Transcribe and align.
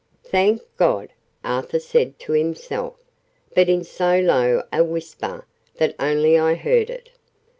"Thank 0.23 0.63
God!" 0.77 1.09
Arthur 1.43 1.77
said 1.77 2.17
to 2.21 2.31
himself, 2.31 2.95
but 3.53 3.69
in 3.69 3.83
so 3.83 4.17
low 4.19 4.63
a 4.73 4.83
whisper 4.83 5.45
that 5.75 5.93
only 5.99 6.39
I 6.39 6.55
heard 6.55 6.89
it. 6.89 7.11